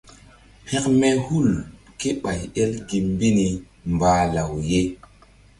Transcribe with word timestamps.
Hekme 0.69 1.07
hul 1.25 1.49
ké 1.99 2.09
ɓay 2.21 2.41
el 2.61 2.71
gi 2.87 2.97
mbi 3.11 3.27
ni 3.37 3.45
mbah 3.93 4.21
law 4.35 4.51
ye. 4.69 4.81